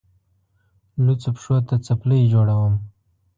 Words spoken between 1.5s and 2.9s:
ته څپلۍ جوړوم.